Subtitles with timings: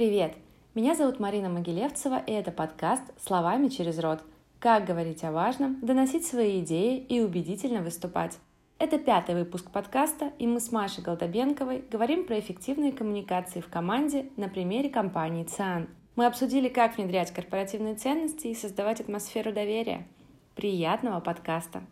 [0.00, 0.34] Привет!
[0.74, 4.22] Меня зовут Марина Могилевцева, и это подкаст «Словами через рот».
[4.58, 8.38] Как говорить о важном, доносить свои идеи и убедительно выступать.
[8.78, 14.30] Это пятый выпуск подкаста, и мы с Машей Голдобенковой говорим про эффективные коммуникации в команде
[14.38, 15.90] на примере компании ЦИАН.
[16.16, 20.06] Мы обсудили, как внедрять корпоративные ценности и создавать атмосферу доверия.
[20.54, 21.82] Приятного подкаста!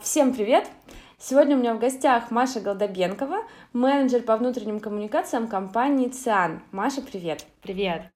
[0.00, 0.68] Всем привет!
[1.24, 6.64] Сегодня у меня в гостях Маша Голдобенкова, менеджер по внутренним коммуникациям компании ЦИАН.
[6.72, 7.46] Маша, привет!
[7.60, 8.10] Привет!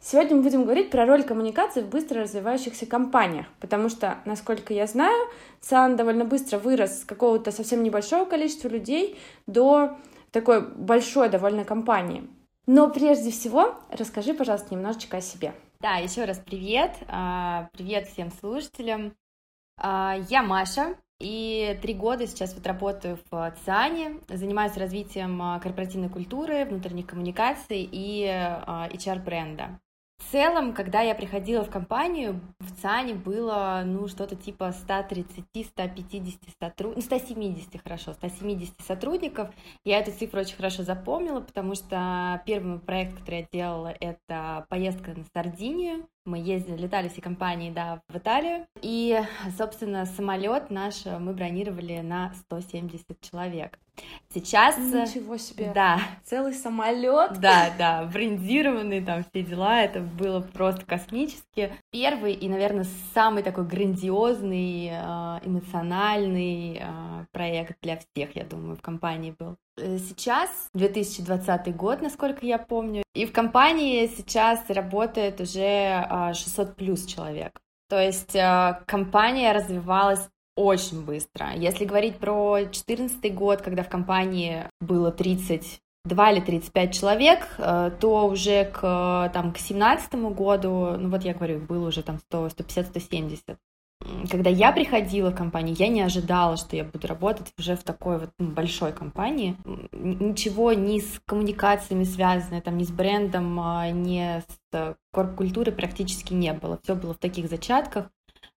[0.00, 4.86] Сегодня мы будем говорить про роль коммуникации в быстро развивающихся компаниях, потому что, насколько я
[4.86, 5.28] знаю,
[5.60, 9.98] ЦИАН довольно быстро вырос с какого-то совсем небольшого количества людей до
[10.30, 12.26] такой большой довольно компании.
[12.66, 15.52] Но прежде всего, расскажи, пожалуйста, немножечко о себе.
[15.80, 16.96] Да, еще раз привет.
[17.08, 19.12] А, привет всем слушателям.
[19.76, 26.08] А, я Маша, и три года сейчас вот работаю в ЦИАНе, занимаюсь развитием а, корпоративной
[26.08, 29.80] культуры, внутренних коммуникаций и HR-бренда.
[30.18, 36.96] В целом, когда я приходила в компанию, в ЦАНе было, ну, что-то типа 130-150 сотрудников,
[36.96, 39.48] ну, 170, хорошо, 170 сотрудников.
[39.86, 45.14] Я эту цифру очень хорошо запомнила, потому что первый проект, который я делала, это поездка
[45.14, 46.06] на Сардинию.
[46.26, 48.66] Мы ездили, летали все компании, да, в Италию.
[48.82, 49.18] И,
[49.56, 53.78] собственно, самолет наш мы бронировали на 170 человек.
[54.32, 54.76] Сейчас...
[54.76, 55.72] Ничего себе!
[55.74, 56.00] Да.
[56.24, 57.40] Целый самолет.
[57.40, 61.72] Да, да, брендированный, там все дела, это было просто космически.
[61.90, 68.82] Первый и, наверное, самый такой грандиозный, а, эмоциональный а, проект для всех, я думаю, в
[68.82, 69.56] компании был.
[69.78, 76.72] Э, сейчас 2020 год, насколько я помню, и в компании сейчас работает уже 600 а,
[76.72, 77.58] плюс человек.
[77.88, 78.36] То есть
[78.86, 80.28] компания развивалась
[80.58, 81.52] очень быстро.
[81.54, 88.26] Если говорить про 2014 год, когда в компании было 32 или 35 человек, э, то
[88.26, 92.86] уже к, там, к 2017 году, ну вот я говорю, было уже там 100, 150,
[92.88, 93.58] 170
[94.30, 98.18] когда я приходила в компанию, я не ожидала, что я буду работать уже в такой
[98.18, 99.56] вот ну, большой компании.
[99.92, 104.40] Ничего ни с коммуникациями связанное, там, ни с брендом, а, ни
[104.72, 106.78] с корп-культурой практически не было.
[106.82, 108.10] Все было в таких зачатках.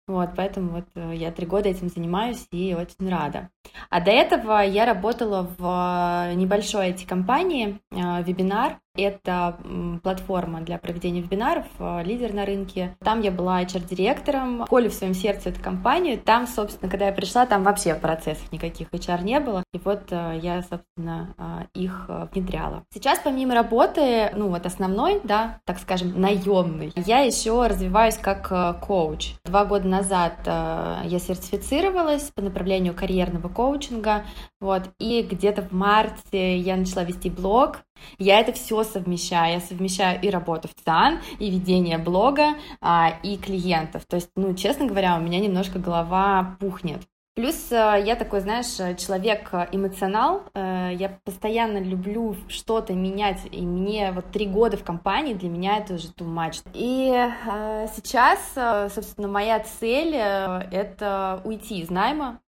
[0.08, 3.50] Вот, поэтому вот э, я три года этим занимаюсь и очень рада.
[3.90, 9.58] А до этого я работала в небольшой IT-компании, э, вебинар, это
[10.04, 12.98] платформа для проведения вебинаров, э, лидер на рынке.
[13.00, 14.66] Там я была HR-директором.
[14.66, 16.20] Колю в своем сердце эту компанию.
[16.20, 19.64] Там, собственно, когда я пришла, там вообще процессов никаких HR не было.
[19.74, 22.84] И вот э, я, собственно, э, их внедряла.
[22.94, 29.36] Сейчас, помимо работы, ну вот основной, да, так скажем, наемный, я еще развиваюсь как коуч.
[29.46, 34.26] Два года назад я сертифицировалась по направлению карьерного коучинга.
[34.60, 37.80] Вот, и где-то в марте я начала вести блог,
[38.18, 39.54] я это все совмещаю.
[39.54, 44.06] Я совмещаю и работу в ЦАН, и ведение блога, а, и клиентов.
[44.08, 47.02] То есть, ну, честно говоря, у меня немножко голова пухнет.
[47.34, 54.12] Плюс э, я такой, знаешь, человек эмоционал, э, я постоянно люблю что-то менять, и мне
[54.12, 56.62] вот три года в компании, для меня это уже too much.
[56.74, 62.42] И э, сейчас, собственно, моя цель— это уйти из найма,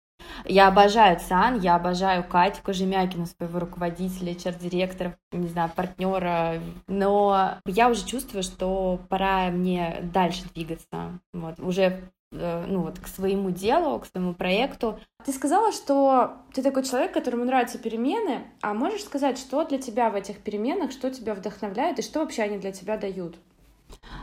[0.44, 7.88] я обожаю ЦАН, я обожаю Катю Кожемякину, своего руководителя, HR-директора, не знаю, партнера, но я
[7.88, 12.00] уже чувствую, что пора мне дальше двигаться, вот, уже
[12.32, 14.98] э, ну вот к своему делу, к своему проекту.
[15.25, 20.10] Ты сказала, что ты такой человек, которому нравятся перемены, а можешь сказать, что для тебя
[20.10, 23.36] в этих переменах, что тебя вдохновляет и что вообще они для тебя дают?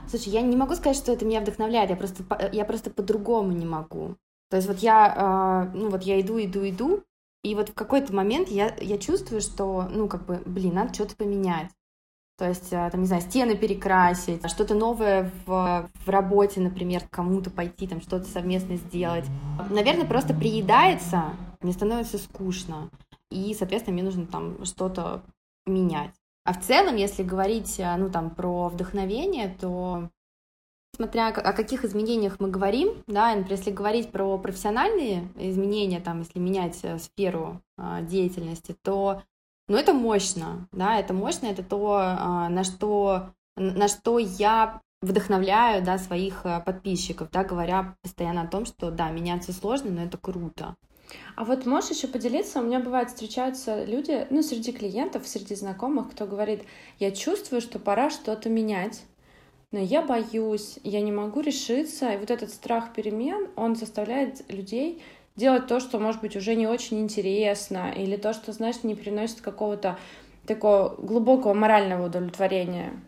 [0.10, 3.66] Слушай, я не могу сказать, что это меня вдохновляет, я просто, я просто по-другому не
[3.66, 4.16] могу.
[4.50, 7.04] То есть вот я, э, ну вот я иду, иду, иду,
[7.44, 11.16] и вот в какой-то момент я, я чувствую, что, ну, как бы, блин, надо что-то
[11.16, 11.70] поменять.
[12.38, 17.50] То есть, э, там, не знаю, стены перекрасить, что-то новое в, в работе, например, кому-то
[17.50, 19.26] пойти, там, что-то совместно сделать.
[19.70, 22.90] Наверное, просто приедается, мне становится скучно,
[23.32, 25.24] и, соответственно, мне нужно там что-то
[25.66, 26.14] менять.
[26.46, 30.10] А в целом, если говорить, э, ну, там, про вдохновение, то
[30.98, 36.40] смотря о каких изменениях мы говорим, да, например, если говорить про профессиональные изменения, там, если
[36.40, 39.22] менять э, сферу а, деятельности, то,
[39.68, 45.84] ну, это мощно, да, это мощно, это то, а, на что, на что я вдохновляю,
[45.84, 50.18] да, своих э, подписчиков, да, говоря постоянно о том, что, да, меняться сложно, но это
[50.18, 50.76] круто.
[51.36, 52.60] А вот можешь еще поделиться?
[52.60, 56.64] У меня бывает встречаются люди, ну, среди клиентов, среди знакомых, кто говорит,
[56.98, 59.04] я чувствую, что пора что-то менять,
[59.78, 65.04] но я боюсь, я не могу решиться, и вот этот страх перемен, он заставляет людей
[65.36, 69.42] делать то, что, может быть, уже не очень интересно, или то, что, знаешь, не приносит
[69.42, 70.00] какого-то
[70.48, 73.00] такого глубокого морального удовлетворения.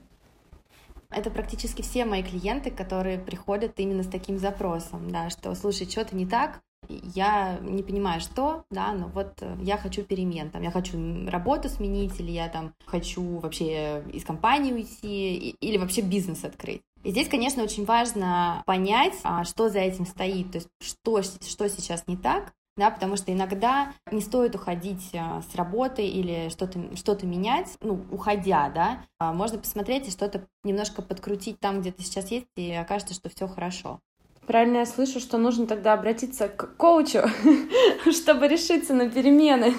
[1.10, 6.16] Это практически все мои клиенты, которые приходят именно с таким запросом, да, что, слушай, что-то
[6.16, 6.60] не так,
[6.90, 10.98] я не понимаю, что, да, но вот э, я хочу перемен, там, я хочу
[11.30, 16.82] работу сменить, или я там хочу вообще из компании уйти, или вообще бизнес открыть.
[17.04, 21.70] И здесь, конечно, очень важно понять, а, что за этим стоит, то есть что, что
[21.70, 26.96] сейчас не так, да, потому что иногда не стоит уходить а, с работы или что-то
[26.96, 32.04] что менять, ну, уходя, да, а, можно посмотреть и что-то немножко подкрутить там, где ты
[32.04, 34.00] сейчас есть, и окажется, что все хорошо.
[34.50, 37.19] Правильно я слышу, что нужно тогда обратиться к коучу,
[38.12, 39.75] чтобы решиться на перемены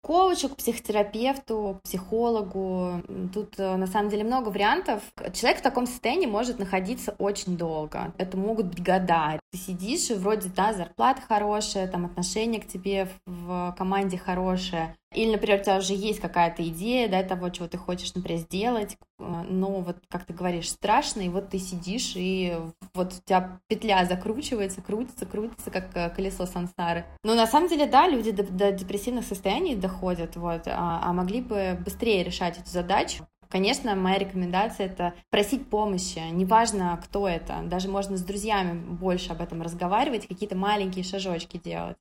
[0.00, 3.02] коучу, к психотерапевту, психологу.
[3.34, 5.02] Тут э, на самом деле много вариантов.
[5.34, 8.14] Человек в таком состоянии может находиться очень долго.
[8.16, 9.38] Это могут быть года.
[9.52, 15.32] Ты сидишь, и вроде, да, зарплата хорошая, там отношение к тебе в команде хорошее, или,
[15.32, 19.44] например, у тебя уже есть какая-то идея, да, того, чего ты хочешь, например, сделать, э,
[19.48, 22.54] но вот, как ты говоришь, страшно, и вот ты сидишь, и
[22.94, 27.06] вот у тебя петля закручивается, крутится, крутится, как э, колесо сансары.
[27.24, 31.40] Но на самом деле, да, люди до, до депрессивных состояний доходят, вот, а, а могли
[31.40, 33.26] бы быстрее решать эту задачу.
[33.48, 39.40] Конечно, моя рекомендация это просить помощи, неважно, кто это, даже можно с друзьями больше об
[39.40, 41.96] этом разговаривать, какие-то маленькие шажочки делать.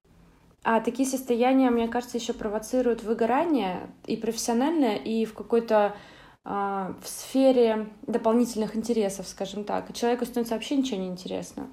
[0.69, 5.95] А такие состояния, мне кажется, еще провоцируют выгорание и профессиональное, и в какой-то
[6.43, 9.93] э, в сфере дополнительных интересов, скажем так.
[9.93, 11.67] Человеку становится вообще ничего не интересно.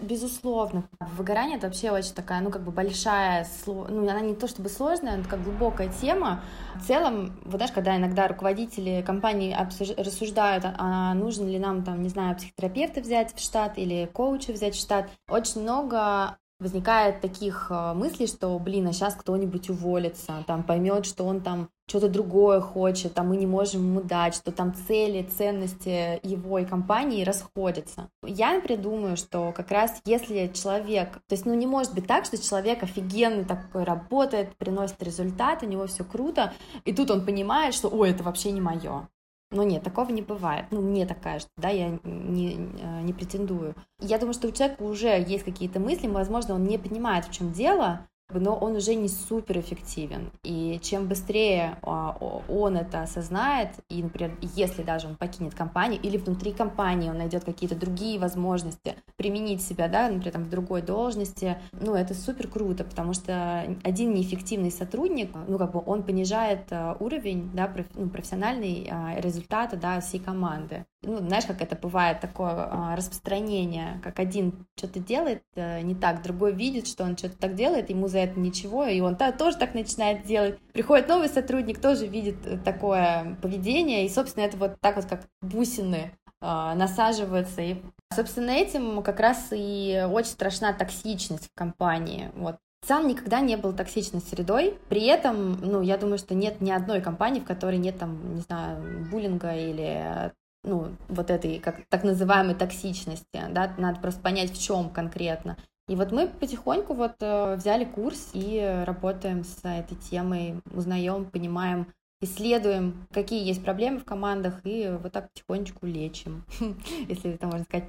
[0.00, 0.82] Безусловно.
[1.16, 5.16] Выгорание— это вообще очень такая, ну, как бы большая, ну, она не то чтобы сложная,
[5.16, 6.42] но такая глубокая тема.
[6.74, 9.56] В целом, вот знаешь, когда иногда руководители компании
[9.96, 14.74] рассуждают, а нужно ли нам, там, не знаю, психотерапевта взять в штат или коуча взять
[14.74, 20.62] в штат, очень много возникает таких э, мыслей, что, блин, а сейчас кто-нибудь уволится, там
[20.62, 24.74] поймет, что он там что-то другое хочет, там мы не можем ему дать, что там
[24.74, 28.08] цели, ценности его и компании расходятся.
[28.26, 32.24] Я, например, думаю, что как раз если человек, то есть, ну, не может быть так,
[32.24, 36.54] что человек офигенный такой работает, приносит результат, у него все круто,
[36.86, 39.06] и тут он понимает, что, ой, это вообще не мое.
[39.54, 40.66] Но нет, такого не бывает.
[40.72, 43.76] Ну, мне так кажется, да, я не, э, не претендую.
[44.00, 47.52] Я думаю, что у человека уже есть какие-то мысли, возможно, он не понимает, в чем
[47.52, 50.32] дело, но он уже не супер эффективен.
[50.42, 52.16] И чем быстрее а,
[52.48, 57.44] он это осознает, и, например, если даже он покинет компанию, или внутри компании он найдет
[57.44, 62.84] какие-то другие возможности применить себя, да, например, там, в другой должности, ну, это супер круто,
[62.84, 68.08] потому что один неэффективный сотрудник, ну, как бы он понижает а, уровень, да, проф, ну,
[68.08, 74.66] профессиональный а, результата, да, всей команды ну, знаешь, как это бывает, такое распространение, как один
[74.76, 78.38] что-то делает а, не так, другой видит, что он что-то так делает, ему за это
[78.38, 80.58] ничего, и он тоже так начинает делать.
[80.72, 85.22] Приходит новый сотрудник, тоже видит э, такое поведение, и, собственно, это вот так вот, как
[85.42, 87.82] бусины а, насаживаются, и,
[88.14, 92.56] собственно, этим как раз и очень страшна токсичность в компании, вот.
[92.86, 94.78] Сам никогда не был токсичной средой.
[94.90, 98.42] При этом, ну, я думаю, что нет ни одной компании, в которой нет там, не
[98.42, 100.32] знаю, буллинга или
[100.64, 105.56] ну, вот этой как, так называемой токсичности, да, надо просто понять, в чем конкретно.
[105.88, 111.92] И вот мы потихоньку вот э, взяли курс и работаем с этой темой, узнаем, понимаем,
[112.24, 116.44] исследуем, какие есть проблемы в командах, и вот так потихонечку лечим,
[117.08, 117.86] если это можно сказать.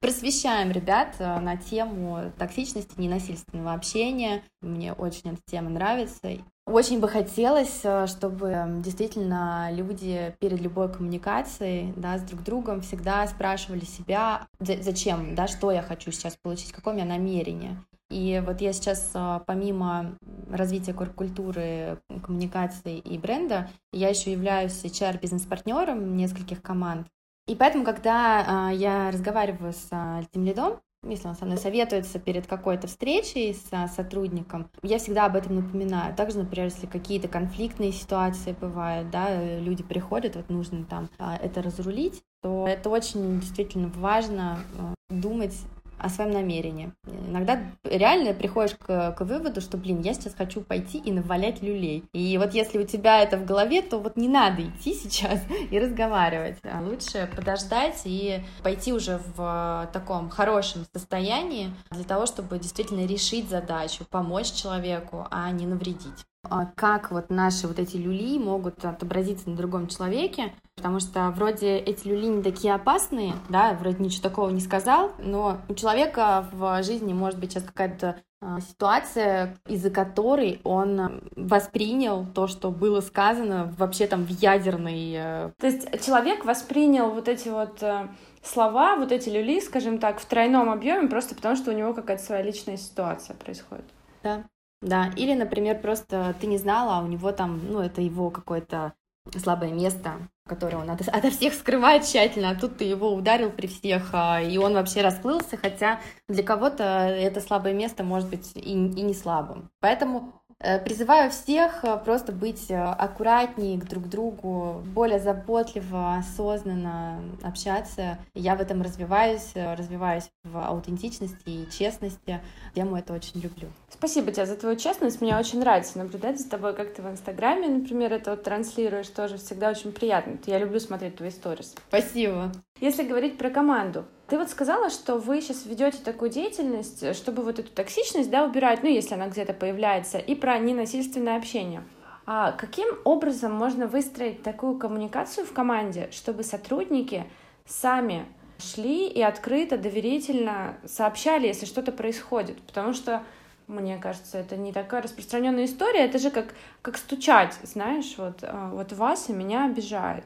[0.00, 4.42] Просвещаем ребят э, на тему токсичности, ненасильственного общения.
[4.60, 6.28] Мне очень эта тема нравится.
[6.66, 13.26] Очень бы хотелось, э, чтобы действительно люди перед любой коммуникацией да, с друг другом всегда
[13.26, 17.76] спрашивали себя, зачем, да, что я хочу сейчас получить, какое у меня намерение.
[18.14, 20.14] И вот я сейчас, э, помимо
[20.48, 27.08] развития культуры, коммуникации и бренда, я еще являюсь HR-бизнес-партнером нескольких команд.
[27.48, 32.46] И поэтому, когда э, я разговариваю с этим лидом, если он со мной советуется перед
[32.46, 36.14] какой-то встречей с сотрудником, я всегда об этом напоминаю.
[36.14, 41.62] Также, например, если какие-то конфликтные ситуации бывают, да, люди приходят, вот нужно там а, это
[41.62, 45.56] разрулить, то это очень действительно важно э, думать
[46.04, 46.92] о своем намерении.
[47.06, 52.04] Иногда реально приходишь к, к выводу, что, блин, я сейчас хочу пойти и навалять люлей.
[52.12, 55.78] И вот если у тебя это в голове, то вот не надо идти сейчас и
[55.78, 56.58] разговаривать.
[56.62, 63.48] А лучше подождать и пойти уже в таком хорошем состоянии для того, чтобы действительно решить
[63.48, 66.26] задачу, помочь человеку, а не навредить.
[66.50, 71.78] А как вот наши вот эти люли могут отобразиться на другом человеке, потому что вроде
[71.78, 76.82] эти люли не такие опасные, да, вроде ничего такого не сказал, но у человека в
[76.82, 83.74] жизни может быть сейчас какая-то а, ситуация, из-за которой он воспринял то, что было сказано
[83.78, 85.12] вообще там в ядерной...
[85.16, 88.08] Э, то есть человек воспринял вот эти вот э,
[88.42, 92.22] слова, вот эти люли, скажем так, в тройном объеме, просто потому что у него какая-то
[92.22, 93.86] своя личная ситуация происходит.
[94.22, 94.44] Да,
[94.84, 95.10] да.
[95.16, 98.92] Или, например, просто ты не знала, а у него там, ну, это его какое-то
[99.38, 103.66] слабое место, которое он ото, ото всех скрывает тщательно, а тут ты его ударил при
[103.66, 108.60] всех, а, и он вообще расплылся, хотя для кого-то это слабое место может быть и,
[108.60, 109.70] и не слабым.
[109.80, 118.18] Поэтому призываю всех э, просто быть э, аккуратнее друг к другу, более заботливо, осознанно общаться.
[118.34, 122.40] Я в этом развиваюсь, развиваюсь в аутентичности и честности.
[122.74, 123.68] Тему это очень люблю.
[123.88, 125.20] Спасибо тебе за твою честность.
[125.20, 129.38] Мне очень нравится наблюдать за тобой, как ты в Инстаграме, например, это вот транслируешь тоже.
[129.38, 130.38] Всегда очень приятно.
[130.46, 131.74] Я люблю смотреть твои сторис.
[131.88, 132.52] Спасибо.
[132.80, 137.58] Если говорить про команду, ты вот сказала, что вы сейчас ведете такую деятельность, чтобы вот
[137.58, 141.84] эту токсичность, да, убирать, ну, если она где-то появляется, и про ненасильственное общение.
[142.26, 147.24] А каким образом можно выстроить такую коммуникацию в команде, чтобы сотрудники
[147.66, 148.24] сами
[148.58, 152.62] шли и открыто, доверительно сообщали, если что-то происходит?
[152.62, 153.22] Потому что
[153.66, 158.70] мне кажется, это не такая распространенная история, это же как, как стучать, знаешь, вот, а,
[158.70, 160.24] вот Вася меня обижает.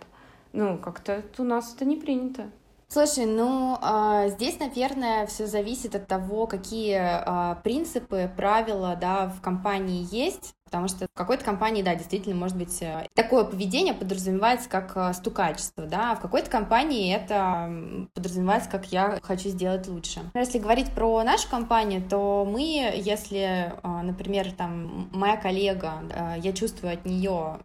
[0.53, 2.51] Ну, как-то у нас это не принято.
[2.91, 9.43] Слушай, ну э, здесь, наверное, все зависит от того, какие э, принципы, правила, да, в
[9.43, 10.55] компании есть.
[10.69, 15.15] Потому что в какой-то компании, да, действительно, может быть, э, такое поведение подразумевается как э,
[15.15, 17.73] стукачество, да, а в какой-то компании это
[18.15, 20.21] подразумевается как я хочу сделать лучше.
[20.35, 25.93] Если говорить про нашу компанию, то мы, если, э, например, там моя коллега,
[26.39, 27.61] я чувствую от нее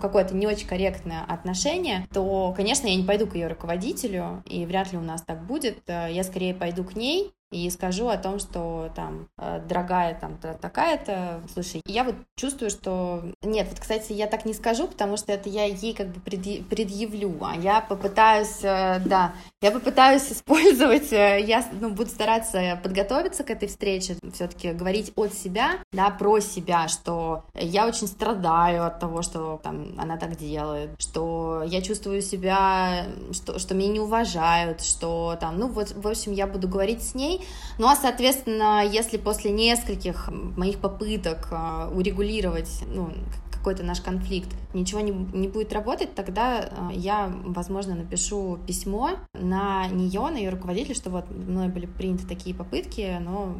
[0.00, 4.92] какое-то не очень корректное отношение, то, конечно, я не пойду к ее руководителю, и вряд
[4.92, 5.78] ли у нас так будет.
[5.88, 10.38] Э, я скорее пойду к ней, и скажу о том, что там, э, дорогая там
[10.60, 13.22] такая-то, слушай, я вот чувствую, что...
[13.42, 17.36] Нет, вот, кстати, я так не скажу, потому что это я ей как бы предъявлю,
[17.42, 23.50] а я попытаюсь, э, да, я попытаюсь использовать, э, я ну, буду стараться подготовиться к
[23.50, 29.22] этой встрече, все-таки говорить от себя, да, про себя, что я очень страдаю от того,
[29.22, 35.36] что там она так делает, что я чувствую себя, что, что меня не уважают, что
[35.40, 37.43] там, ну вот, в общем, я буду говорить с ней,
[37.78, 43.10] ну а, соответственно, если после нескольких моих попыток а, урегулировать, ну,
[43.64, 49.88] какой-то наш конфликт, ничего не, не будет работать, тогда а, я, возможно, напишу письмо на
[49.88, 53.56] нее, на ее руководителя, что вот мной были приняты такие попытки, но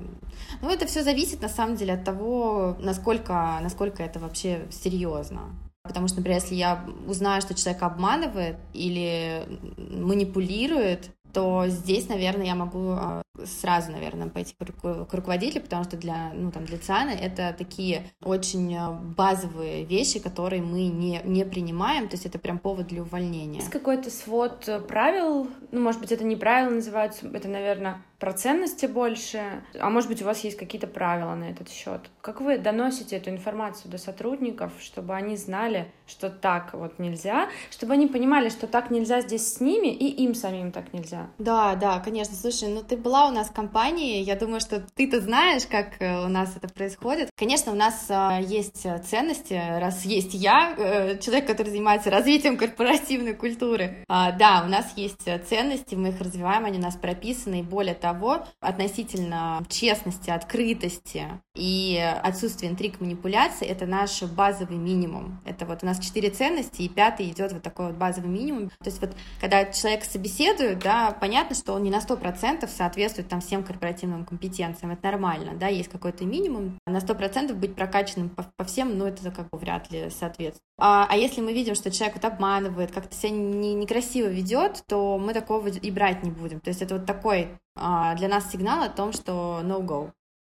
[0.61, 5.41] ну, это все зависит на самом деле от того, насколько, насколько это вообще серьезно.
[5.83, 9.43] Потому что, например, если я узнаю, что человек обманывает или
[9.79, 16.33] манипулирует, то здесь, наверное, я могу а, сразу, наверное, пойти к руководителю, потому что для,
[16.35, 22.09] ну, там, для ЦИАНа это такие очень а, базовые вещи, которые мы не, не принимаем,
[22.09, 23.59] то есть это прям повод для увольнения.
[23.59, 28.87] Есть какой-то свод правил, ну, может быть, это не правила называются, это, наверное, про ценности
[28.87, 32.09] больше, а может быть, у вас есть какие-то правила на этот счет.
[32.23, 37.93] Как вы доносите эту информацию до сотрудников, чтобы они знали, что так вот нельзя, чтобы
[37.93, 41.28] они понимали, что так нельзя здесь с ними, и им самим так нельзя?
[41.37, 42.35] Да, да, конечно.
[42.35, 46.25] Слушай, ну ты была у нас в компании, я думаю, что ты-то знаешь, как э,
[46.25, 47.28] у нас это происходит.
[47.37, 53.35] Конечно, у нас э, есть ценности, раз есть я, э, человек, который занимается развитием корпоративной
[53.35, 54.02] культуры.
[54.09, 57.95] А, да, у нас есть ценности, мы их развиваем, они у нас прописаны, и более
[57.95, 65.40] того, того, относительно честности, открытости и отсутствия интриг, манипуляций, это наш базовый минимум.
[65.44, 68.71] Это вот у нас четыре ценности, и пятый идет вот такой вот базовый минимум.
[68.78, 73.28] То есть вот когда человек собеседует, да, понятно, что он не на сто процентов соответствует
[73.28, 76.78] там всем корпоративным компетенциям, это нормально, да, есть какой-то минимум.
[76.87, 80.62] На сто процентов быть прокачанным по, по всем, ну, это как бы вряд ли соответствует.
[80.76, 85.19] А, а если мы видим, что человек вот обманывает, как-то себя не, некрасиво ведет, то
[85.19, 86.61] мы такого и брать не будем.
[86.61, 90.12] То есть это вот такой а, для нас сигнал о том, что no-go.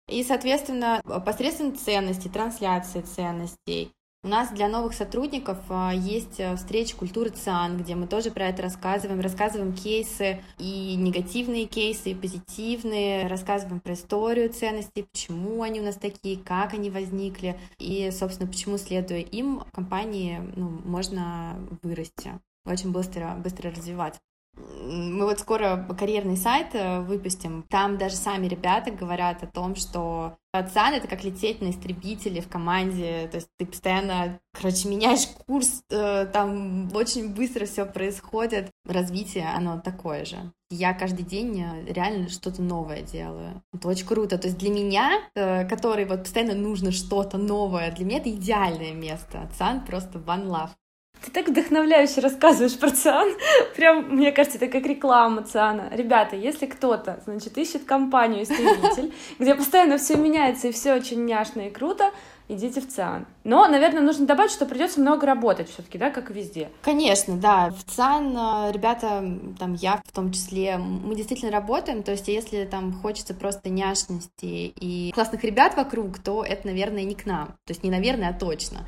[0.09, 6.95] И, соответственно, посредством ценностей, трансляции ценностей, у нас для новых сотрудников а, есть э, встреча
[6.95, 13.27] культуры ЦИАН, где мы тоже про это рассказываем, рассказываем кейсы, и негативные кейсы, и позитивные,
[13.27, 18.77] рассказываем про историю ценностей, почему они у нас такие, как они возникли, и, собственно, почему,
[18.77, 24.19] следуя им, компании ну, можно вырасти, очень быстро, быстро развиваться
[24.81, 27.63] Мы вот скоро карьерный сайт э, выпустим.
[27.69, 30.37] Там даже сами ребята говорят о том, что
[30.73, 35.83] Сан— это как лететь на истребителе в команде, то есть ты постоянно, короче, меняешь курс,
[35.91, 40.37] э, там очень быстро все происходит, развитие, оно такое же.
[40.71, 43.61] Я каждый день э, реально что-то новое делаю.
[43.73, 44.37] Это очень круто.
[44.37, 49.49] То есть для меня, который вот постоянно нужно что-то новое, для меня это идеальное место.
[49.57, 50.69] Сан просто one love.
[51.25, 53.29] Ты так вдохновляюще рассказываешь про ЦИАН.
[53.75, 55.89] Прям, мне кажется, это как реклама ЦИАНа.
[55.91, 61.67] Ребята, если кто-то, значит, ищет компанию «Истребитель», где постоянно все меняется и все очень няшно
[61.67, 62.11] и круто,
[62.49, 63.25] идите в ЦИАН.
[63.43, 66.69] Но, наверное, нужно добавить, что придется много работать все-таки, да, как и везде.
[66.81, 67.69] Конечно, да.
[67.69, 69.23] В ЦИАН э, ребята,
[69.57, 74.73] там я в том числе, мы действительно работаем, то есть если там хочется просто няшности
[74.75, 77.47] и классных ребят вокруг, то это, наверное, не к нам.
[77.65, 78.79] То есть не наверное, а точно.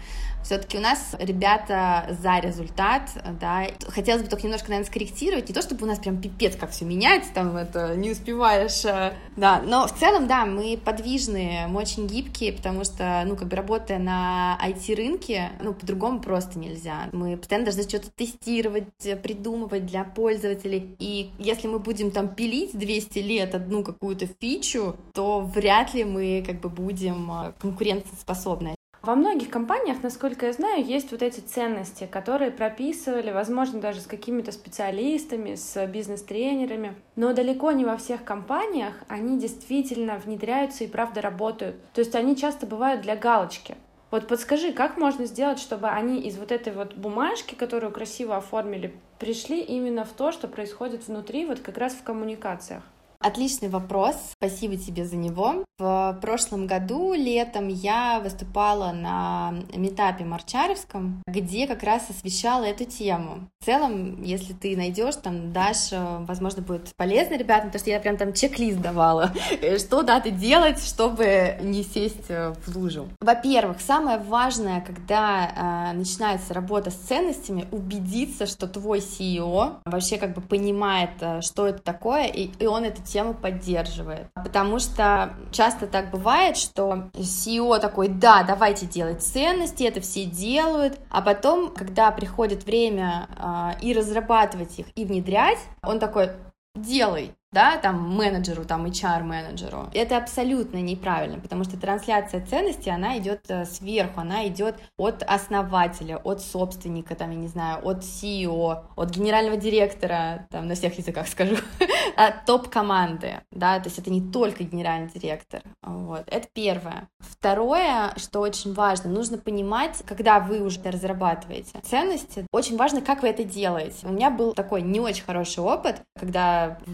[0.43, 3.09] Все-таки у нас ребята за результат,
[3.39, 3.67] да.
[3.87, 5.47] Хотелось бы только немножко, наверное, скорректировать.
[5.49, 9.13] Не то, чтобы у нас прям пипец, как все меняется, там это не успеваешь, э,
[9.35, 9.61] да.
[9.61, 13.99] Но в целом, да, мы подвижные, мы очень гибкие, потому что, ну, как бы работая
[13.99, 17.09] на IT-рынке, ну, по-другому просто нельзя.
[17.11, 18.85] Мы постоянно должны что-то тестировать,
[19.23, 20.95] придумывать для пользователей.
[20.99, 26.43] И если мы будем там пилить 200 лет одну какую-то фичу, то вряд ли мы
[26.45, 28.75] как бы будем э, конкурентоспособны.
[29.01, 34.05] Во многих компаниях, насколько я знаю, есть вот эти ценности, которые прописывали, возможно, даже с
[34.05, 36.93] какими-то специалистами, с бизнес-тренерами.
[37.15, 41.77] Но далеко не во всех компаниях они действительно внедряются и правда работают.
[41.93, 43.75] То есть они часто бывают для галочки.
[44.11, 48.93] Вот подскажи, как можно сделать, чтобы они из вот этой вот бумажки, которую красиво оформили,
[49.17, 52.83] пришли именно в то, что происходит внутри, вот как раз в коммуникациях?
[53.23, 55.63] Отличный вопрос, спасибо тебе за него.
[55.77, 63.47] В прошлом году летом я выступала на метапе Марчаревском, где как раз освещала эту тему.
[63.59, 68.17] В целом, если ты найдешь, там дашь, возможно, будет полезно ребятам, потому что я прям
[68.17, 69.33] там чек-лист давала,
[69.77, 73.07] что надо делать, чтобы не сесть в лужу.
[73.19, 80.33] Во-первых, самое важное, когда э, начинается работа с ценностями, убедиться, что твой CEO вообще как
[80.33, 84.27] бы понимает, э, что это такое, и, и он это тему поддерживает.
[84.35, 90.99] Потому что часто так бывает, что CEO такой, да, давайте делать ценности, это все делают,
[91.09, 96.31] а потом, когда приходит время э, и разрабатывать их, и внедрять, он такой,
[96.75, 99.89] делай, да, там, менеджеру, там, HR-менеджеру.
[99.93, 106.17] Это абсолютно неправильно, потому что трансляция ценностей, она идет э, сверху, она идет от основателя,
[106.17, 111.27] от собственника, там, я не знаю, от CEO, от генерального директора, там, на всех языках
[111.27, 111.57] скажу,
[112.15, 117.09] от топ-команды, да, то есть это не только генеральный директор, вот, это первое.
[117.19, 123.29] Второе, что очень важно, нужно понимать, когда вы уже разрабатываете ценности, очень важно, как вы
[123.29, 124.07] это делаете.
[124.07, 126.91] У меня был такой не очень хороший опыт, когда в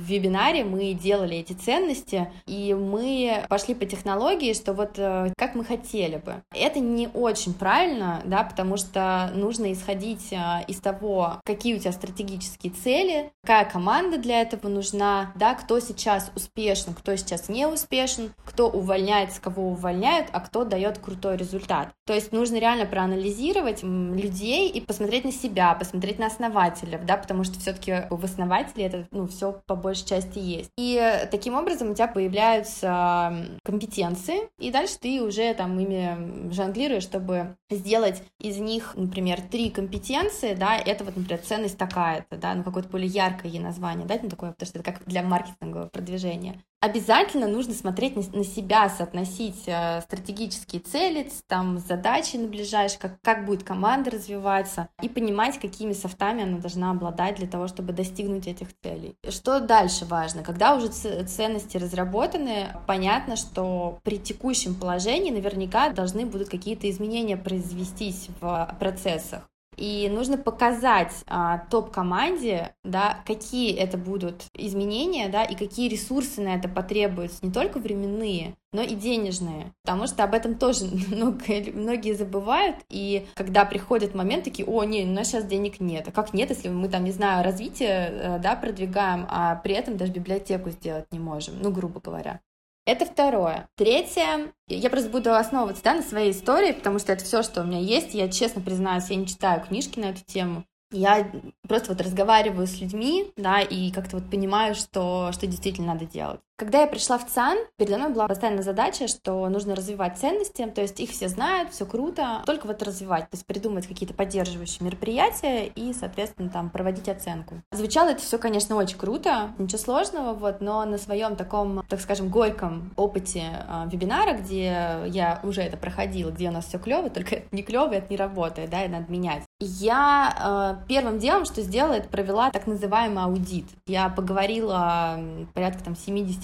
[0.47, 5.63] вебинаре мы делали эти ценности, и мы пошли по технологии, что вот э, как мы
[5.63, 6.41] хотели бы.
[6.53, 11.91] Это не очень правильно, да, потому что нужно исходить э, из того, какие у тебя
[11.91, 18.31] стратегические цели, какая команда для этого нужна, да, кто сейчас успешен, кто сейчас не успешен,
[18.45, 21.89] кто увольняется, кого увольняют, а кто дает крутой результат.
[22.05, 27.43] То есть нужно реально проанализировать людей и посмотреть на себя, посмотреть на основателя, да, потому
[27.43, 30.71] что все-таки в основателе это, ну, все по большей части возрасте есть.
[30.77, 37.55] И таким образом у тебя появляются компетенции, и дальше ты уже там ими жонглируешь, чтобы
[37.69, 42.89] сделать из них, например, три компетенции, да, это вот, например, ценность такая-то, да, ну какое-то
[42.89, 47.47] более яркое ей название, да, ну такое, потому что это как для маркетингового продвижения обязательно
[47.47, 53.63] нужно смотреть на, себя, соотносить э, стратегические цели, там, задачи на ближайшие, как, как будет
[53.63, 59.15] команда развиваться, и понимать, какими софтами она должна обладать для того, чтобы достигнуть этих целей.
[59.27, 60.43] Что дальше важно?
[60.43, 68.27] Когда уже ценности разработаны, понятно, что при текущем положении наверняка должны будут какие-то изменения произвестись
[68.39, 69.47] в процессах.
[69.77, 76.55] И нужно показать а, топ-команде, да, какие это будут изменения, да, и какие ресурсы на
[76.55, 82.13] это потребуются, не только временные, но и денежные, потому что об этом тоже много, многие
[82.13, 86.33] забывают, и когда приходит момент, такие, о, не, у нас сейчас денег нет, а как
[86.33, 90.71] нет, если мы там, не знаю, развитие, э, да, продвигаем, а при этом даже библиотеку
[90.71, 92.39] сделать не можем, ну, грубо говоря.
[92.87, 93.67] Это второе.
[93.75, 97.65] Третье, я просто буду основываться да, на своей истории, потому что это все, что у
[97.65, 98.13] меня есть.
[98.13, 100.63] Я честно признаюсь, я не читаю книжки на эту тему.
[100.93, 101.29] Я
[101.67, 106.39] просто вот разговариваю с людьми, да, и как-то вот понимаю, что, что действительно надо делать.
[106.59, 110.81] Когда я пришла в ЦАН, передо мной была поставлена задача, что нужно развивать ценности, то
[110.81, 115.67] есть их все знают, все круто, только вот развивать, то есть придумать какие-то поддерживающие мероприятия
[115.67, 117.61] и, соответственно, там проводить оценку.
[117.71, 122.29] Звучало это все, конечно, очень круто, ничего сложного, вот, но на своем таком, так скажем,
[122.29, 127.43] горьком опыте э, вебинара, где я уже это проходила, где у нас все клево, только
[127.51, 129.43] не клево, это не работает, да, и надо менять.
[129.59, 133.65] Я э, первым делом, что сделала, это провела так называемый аудит.
[133.85, 135.19] Я поговорила
[135.53, 135.95] порядка там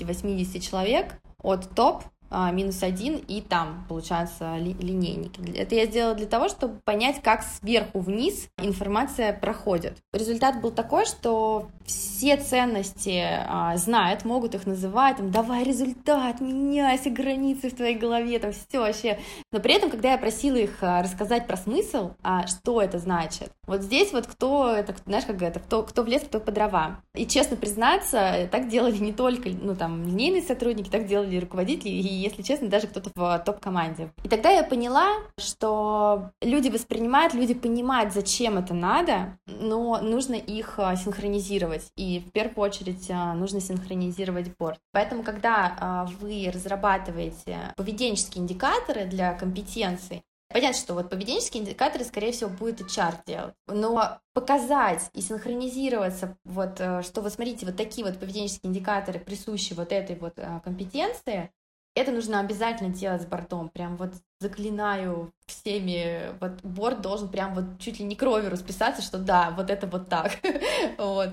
[0.04, 2.04] 70-80 человек от топ
[2.52, 5.42] минус один, и там, получается, ли, линейники.
[5.56, 9.98] Это я сделала для того, чтобы понять, как сверху вниз информация проходит.
[10.12, 17.10] Результат был такой, что все ценности а, знают, могут их называть, там, давай результат, меняйся,
[17.10, 19.20] границы в твоей голове, там, все вообще.
[19.52, 23.52] Но при этом, когда я просила их а, рассказать про смысл, а, что это значит,
[23.68, 27.02] вот здесь вот кто, это, знаешь, как это, кто, кто в лес, кто по дрова.
[27.16, 32.23] И честно признаться, так делали не только, ну, там, линейные сотрудники, так делали руководители, и
[32.24, 34.12] если честно, даже кто-то в топ-команде.
[34.24, 40.80] И тогда я поняла, что люди воспринимают, люди понимают, зачем это надо, но нужно их
[40.80, 41.92] а, синхронизировать.
[41.96, 44.80] И в первую очередь а, нужно синхронизировать борт.
[44.92, 52.32] Поэтому, когда а, вы разрабатываете поведенческие индикаторы для компетенций, Понятно, что вот поведенческие индикаторы, скорее
[52.32, 53.56] всего, будет HR делать.
[53.66, 59.74] Но показать и синхронизироваться, вот, э, что вот смотрите, вот такие вот поведенческие индикаторы присущи
[59.74, 61.50] вот этой вот компетенции,
[61.96, 63.70] это нужно обязательно делать с бортом.
[63.70, 69.18] Прям вот заклинаю всеми, вот борт должен прям вот чуть ли не кровью расписаться, что
[69.18, 70.34] да, вот это вот так.
[70.98, 71.30] вот.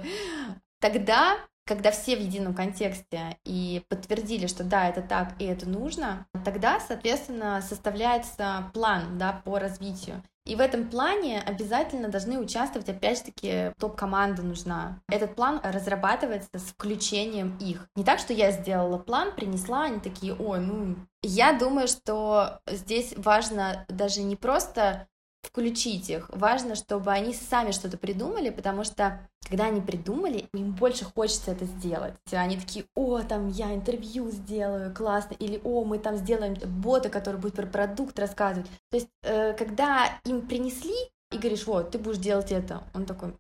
[0.81, 6.27] Тогда, когда все в едином контексте и подтвердили, что да, это так и это нужно,
[6.45, 10.23] тогда, соответственно, составляется план да, по развитию.
[10.51, 14.99] И в этом плане обязательно должны участвовать, опять же таки, топ-команда нужна.
[15.09, 17.87] Этот план разрабатывается с включением их.
[17.95, 20.97] Не так, что я сделала план, принесла, они такие, ой, ну...
[21.23, 25.07] Я думаю, что здесь важно даже не просто
[25.43, 26.29] включить их.
[26.31, 31.65] Важно, чтобы они сами что-то придумали, потому что когда они придумали, им больше хочется это
[31.65, 32.15] сделать.
[32.31, 37.41] Они такие, о, там я интервью сделаю, классно, или о, мы там сделаем бота, который
[37.41, 38.71] будет про продукт рассказывать.
[38.91, 40.95] То есть, э, когда им принесли,
[41.33, 42.83] и говоришь, вот, ты будешь делать это.
[42.93, 43.33] Он такой,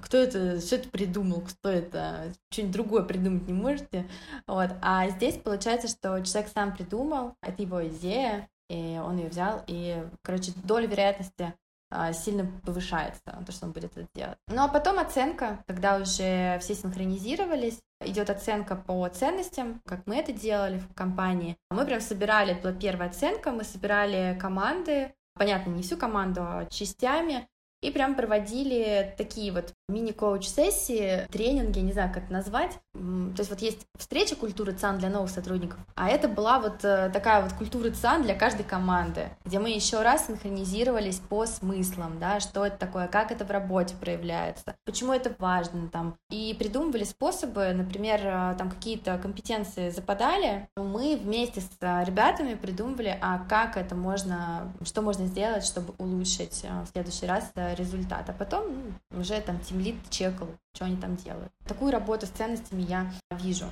[0.00, 4.08] кто это, что это придумал, кто это, что-нибудь другое придумать не можете.
[4.46, 4.70] Вот.
[4.80, 10.04] А здесь получается, что человек сам придумал, это его идея, и он ее взял, и,
[10.22, 11.54] короче, доля вероятности
[11.90, 14.38] а, сильно повышается, то, что он будет это делать.
[14.48, 20.32] Ну а потом оценка, когда уже все синхронизировались, идет оценка по ценностям, как мы это
[20.32, 21.56] делали в компании.
[21.70, 27.48] Мы прям собирали, была первая оценка, мы собирали команды, понятно, не всю команду, а частями,
[27.82, 32.72] и прям проводили такие вот мини-коуч-сессии, тренинги, не знаю, как назвать.
[32.92, 37.10] То есть вот есть встреча культуры ЦАН для новых сотрудников, а это была вот э,
[37.12, 42.40] такая вот культура ЦАН для каждой команды, где мы еще раз синхронизировались по смыслам, да,
[42.40, 47.72] что это такое, как это в работе проявляется, почему это важно там, и придумывали способы,
[47.72, 53.94] например, э, там какие-то компетенции западали, мы вместе с э, ребятами придумывали, а как это
[53.94, 58.64] можно, что можно сделать, чтобы улучшить в следующий раз результат, а потом
[59.10, 61.52] ну, уже там тимлит чекал, что они там делают.
[61.66, 63.66] Такую работу с ценностями я вижу.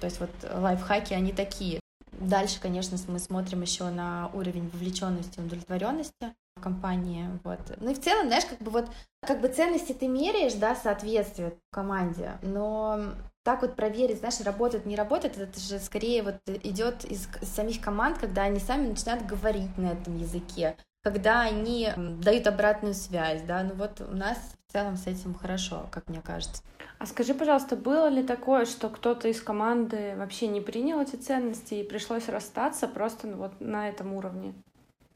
[0.00, 1.80] То есть вот лайфхаки, они такие.
[2.12, 7.28] Дальше, конечно, мы смотрим еще на уровень вовлеченности и удовлетворенности в компании.
[7.44, 7.60] Вот.
[7.78, 8.90] Ну и в целом, знаешь, как бы вот
[9.24, 13.00] как бы ценности ты меряешь, да, соответствие команде, но
[13.44, 18.18] так вот проверить, знаешь, работает, не работает, это же скорее вот идет из самих команд,
[18.18, 23.74] когда они сами начинают говорить на этом языке, когда они дают обратную связь, да, ну
[23.74, 26.62] вот у нас в целом с этим хорошо, как мне кажется.
[26.98, 31.74] А скажи, пожалуйста, было ли такое, что кто-то из команды вообще не принял эти ценности
[31.74, 34.52] и пришлось расстаться просто ну, вот на этом уровне?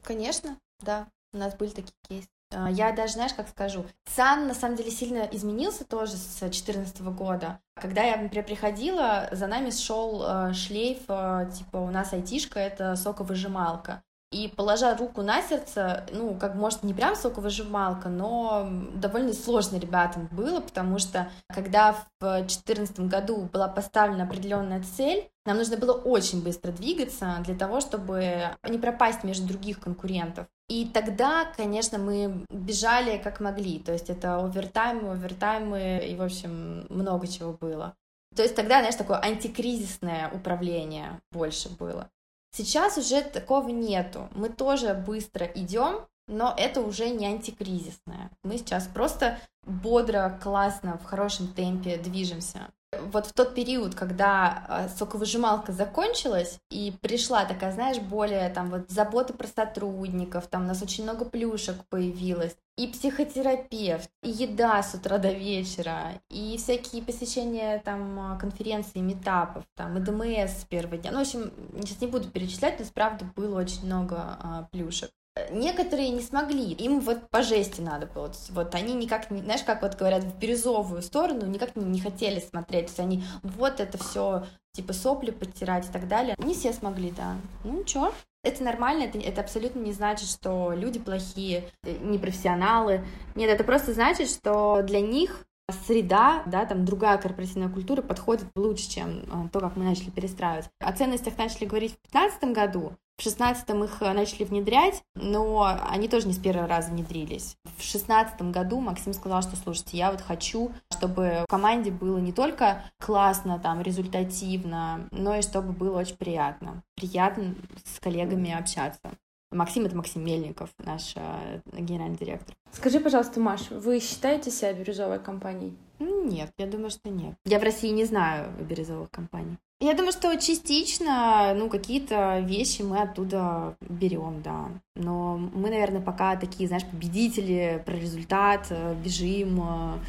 [0.01, 2.27] Конечно, да, у нас были такие кейсы.
[2.51, 7.01] А, я даже, знаешь, как скажу, ЦАН на самом деле сильно изменился тоже с 2014
[7.01, 7.59] года.
[7.75, 12.95] Когда я, например, приходила, за нами шел э, шлейф, э, типа у нас айтишка— это
[12.95, 14.03] соковыжималка.
[14.33, 20.27] И положа руку на сердце, ну, как может не прям соковыжималка, но довольно сложно ребятам
[20.31, 26.43] было, потому что когда в 2014 году была поставлена определенная цель, нам нужно было очень
[26.43, 30.47] быстро двигаться для того, чтобы не пропасть между других конкурентов.
[30.67, 36.87] И тогда, конечно, мы бежали как могли, то есть это овертаймы, овертаймы и, в общем,
[36.89, 37.93] много чего было.
[38.35, 42.09] То есть тогда, знаешь, такое антикризисное управление больше было.
[42.55, 44.29] Сейчас уже такого нету.
[44.35, 48.29] Мы тоже быстро идем, но это уже не антикризисное.
[48.43, 52.69] Мы сейчас просто бодро, классно, в хорошем темпе движемся.
[53.11, 58.91] Вот в тот период, когда а, соковыжималка закончилась, и пришла такая, знаешь, более там вот
[58.91, 64.95] забота про сотрудников, там у нас очень много плюшек появилось, и психотерапевт, и еда с
[64.95, 70.97] утра до вечера, и всякие посещения там а, конференций, метапов, там, и ДМС с первого
[70.97, 71.11] дня.
[71.11, 75.11] Ну, в общем, сейчас не буду перечислять, но, правда, было очень много а, плюшек.
[75.51, 79.81] Некоторые не смогли, им вот по жести надо было, вот они никак не, знаешь, как
[79.81, 83.97] вот говорят, в бирюзовую сторону никак не, не хотели смотреть, то есть они вот это
[83.97, 86.35] все типа сопли подтирать и так далее.
[86.37, 87.35] Не все смогли, да.
[87.63, 93.03] Ну ничего, это нормально, это, это абсолютно не значит, что люди плохие, э, непрофессионалы.
[93.35, 98.89] Нет, это просто значит, что для них среда, да, там другая корпоративная культура подходит лучше,
[98.89, 100.69] чем э, то, как мы начали перестраивать.
[100.79, 106.07] О ценностях начали говорить в 2015 году, в шестнадцатом их э, начали внедрять, но они
[106.07, 107.55] тоже не с первого раза внедрились.
[107.77, 112.33] В шестнадцатом году Максим сказал, что, слушайте, я вот хочу, чтобы в команде было не
[112.33, 116.81] только классно, там, результативно, но и чтобы было очень приятно.
[116.95, 119.11] Приятно с коллегами общаться.
[119.53, 122.55] Максим— это Максим Мельников, наш э, генеральный директор.
[122.71, 125.73] Скажи, пожалуйста, Маш, вы считаете себя бирюзовой компанией?
[125.99, 127.35] Нет, я думаю, что нет.
[127.45, 129.57] Я в России не знаю бирюзовых компаний.
[129.79, 134.69] Я думаю, что частично, ну, какие-то вещи мы оттуда берем, да.
[134.95, 139.59] Но мы, наверное, пока такие, знаешь, победители, про результат, э, бежим.
[139.61, 139.99] Э.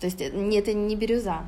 [0.00, 1.42] То есть это не бирюза.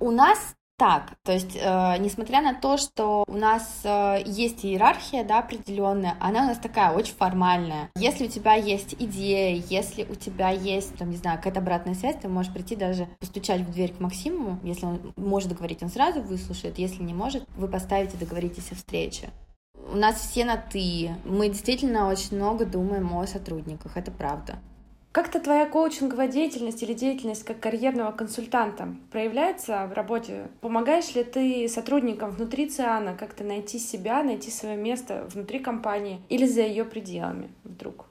[0.00, 5.24] У нас так, то есть, э, несмотря на то, что у нас э, есть иерархия,
[5.24, 7.90] да, определенная, она у нас такая очень формальная.
[7.96, 12.14] Если у тебя есть идея, если у тебя есть, там, не знаю, какая-то обратная связь,
[12.22, 16.22] ты можешь прийти даже постучать в дверь к Максиму, если он может договорить, он сразу
[16.22, 19.30] выслушает, если не может, вы поставите, договоритесь о встрече.
[19.92, 24.60] У нас все на «ты», мы действительно очень много думаем о сотрудниках, это правда.
[25.18, 30.46] Как-то твоя коучинговая деятельность или деятельность как карьерного консультанта проявляется в работе?
[30.60, 36.46] Помогаешь ли ты сотрудникам внутри ЦИАНа как-то найти себя, найти свое место внутри компании или
[36.46, 38.07] за ее пределами вдруг?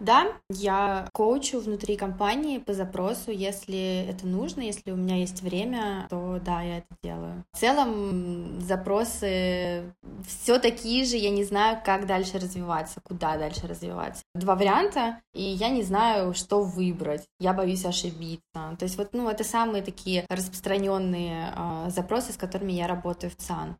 [0.00, 6.06] Да, я коучу внутри компании по запросу, если это нужно, если у меня есть время,
[6.08, 7.44] то да, я это делаю.
[7.52, 9.92] В целом запросы
[10.24, 14.22] все такие же, я не знаю, как дальше развиваться, куда дальше развиваться.
[14.36, 17.24] Два варианта, и я не знаю, что выбрать.
[17.40, 18.42] Я боюсь ошибиться.
[18.52, 23.36] То есть вот, ну, это самые такие распространенные э, запросы, с которыми я работаю в
[23.36, 23.76] ЦАН.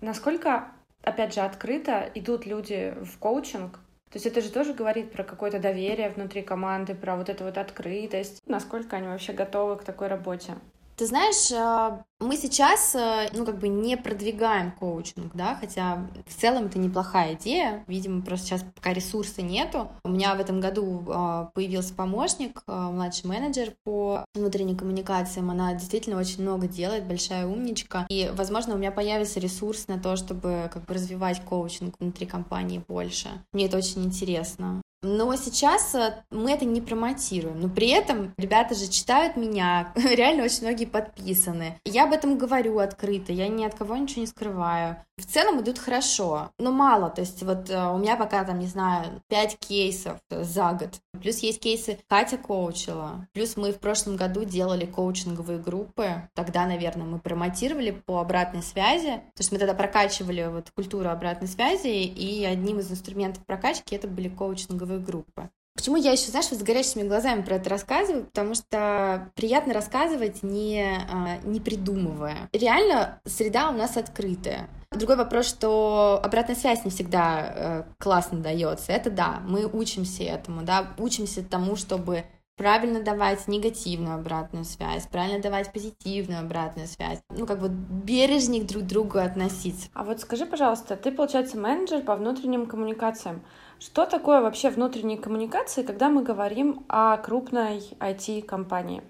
[0.00, 3.78] Насколько, опять же, открыто идут люди в коучинг
[4.10, 7.56] то есть это же тоже говорит про какое-то доверие внутри команды, про вот эту вот
[7.56, 10.54] открытость, насколько они вообще готовы к такой работе.
[10.96, 16.34] Ты знаешь, а, мы сейчас, э, ну, как бы не продвигаем коучинг, да, хотя в
[16.34, 17.82] целом это неплохая идея.
[17.86, 19.88] Видимо, просто сейчас пока ресурса нету.
[20.04, 25.50] У меня в этом году а, появился помощник, а, младший менеджер по внутренним коммуникациям.
[25.50, 28.06] Она действительно очень много делает, большая умничка.
[28.10, 32.84] И, возможно, у меня появится ресурс на то, чтобы как бы развивать коучинг внутри компании
[32.86, 33.28] больше.
[33.52, 34.82] Мне это очень интересно.
[35.02, 37.58] Но сейчас э, мы это не промотируем.
[37.58, 41.78] Но при этом ребята же читают меня, реально очень многие подписаны.
[41.86, 44.96] Я об этом говорю открыто, я ни от кого ничего не скрываю.
[45.16, 47.08] В целом идут хорошо, но мало.
[47.08, 50.98] То есть вот э, у меня пока там, не знаю, 5 кейсов за год.
[51.20, 53.28] Плюс есть кейсы Катя коучила.
[53.32, 56.28] Плюс мы в прошлом году делали коучинговые группы.
[56.34, 59.18] Тогда, наверное, мы промотировали по обратной связи.
[59.36, 64.08] То есть мы тогда прокачивали вот культуру обратной связи, и одним из инструментов прокачки это
[64.08, 65.48] были коучинговые группы.
[65.76, 68.24] Почему я еще, знаешь, с горящими глазами про это рассказываю?
[68.24, 72.50] Потому что приятно рассказывать, не, а, не придумывая.
[72.52, 74.68] Реально, среда у нас открытая.
[74.90, 78.90] Другой вопрос, что обратная связь не всегда э, классно дается.
[78.90, 82.24] Это да, мы учимся этому, да, учимся тому, чтобы
[82.60, 87.20] правильно давать негативную обратную связь, правильно давать позитивную обратную связь.
[87.30, 89.88] Ну, как бы бережнее друг к другу относиться.
[89.94, 93.42] А вот скажи, пожалуйста, ты, получается, менеджер по внутренним коммуникациям.
[93.80, 99.02] Что такое вообще внутренние коммуникации, когда мы говорим о крупной IT-компании?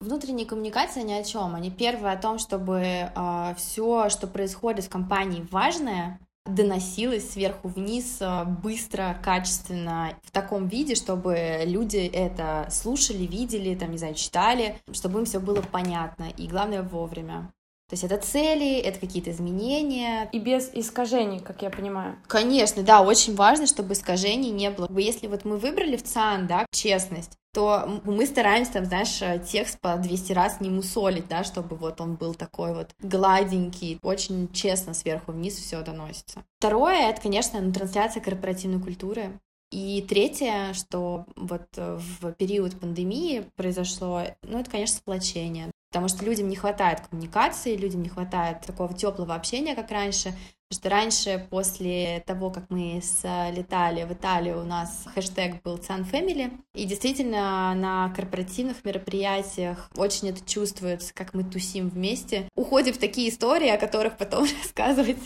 [0.00, 1.54] Внутренние коммуникации ни о чем.
[1.54, 8.18] Они первые о том, чтобы э, все, что происходит в компании важное, доносилось сверху вниз
[8.20, 14.76] э, быстро, качественно, в таком виде, чтобы люди это слушали, видели, там, не знаю, читали,
[14.92, 17.52] чтобы им все было понятно и, главное, вовремя.
[17.88, 20.28] То есть это цели, это какие-то изменения.
[20.32, 22.16] И без искажений, как я понимаю.
[22.26, 24.88] Конечно, да, очень важно, чтобы искажений не было.
[24.98, 29.96] Если вот мы выбрали в ЦАН, да, честность, то мы стараемся, там, знаешь, текст по
[29.96, 35.32] 200 раз не мусолить, да, чтобы вот он был такой вот гладенький, очень честно сверху
[35.32, 36.44] вниз все доносится.
[36.58, 39.38] Второе, это, конечно, трансляция корпоративной культуры.
[39.70, 46.50] И третье, что вот в период пандемии произошло, ну, это, конечно, сплочение потому что людям
[46.50, 50.34] не хватает коммуникации, людям не хватает такого теплого общения, как раньше,
[50.68, 56.04] Потому что раньше, после того, как мы слетали в Италию, у нас хэштег был Sun
[56.10, 62.48] Family, и действительно на корпоративных мероприятиях очень это чувствуется, как мы тусим вместе.
[62.56, 65.18] Уходим в такие истории, о которых потом рассказывать